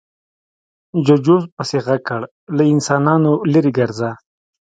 [1.05, 2.21] جوجو پسې غږ کړ،
[2.57, 4.09] له انسانانو ليرې ګرځه.